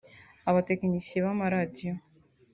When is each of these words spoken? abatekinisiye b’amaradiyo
abatekinisiye 0.49 1.19
b’amaradiyo 1.25 1.93